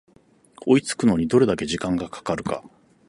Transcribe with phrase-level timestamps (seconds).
[0.65, 2.63] 追いつくのにどれだけ時間がかかるか